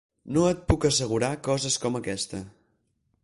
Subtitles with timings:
[0.37, 2.43] No et puc assegurar coses com aquesta.